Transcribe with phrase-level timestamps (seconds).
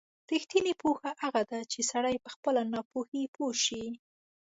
[0.31, 3.83] رښتینې پوهه هغه ده چې سړی په خپله ناپوهۍ پوه شي.